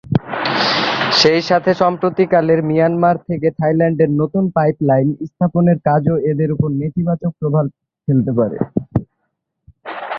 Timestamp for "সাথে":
1.49-1.71